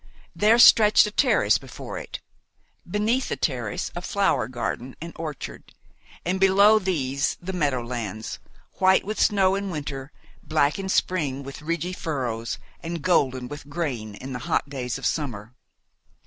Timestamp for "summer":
15.05-15.53